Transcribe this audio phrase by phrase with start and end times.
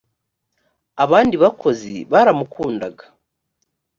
[1.03, 3.03] abandi bakozi baramukundaga